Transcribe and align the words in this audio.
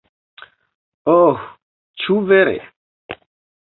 Oh 1.17 1.37
ĉu 2.05 2.19
vere? 2.35 2.59